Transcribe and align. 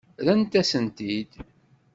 Rrant-asen-t-id. 0.21 1.31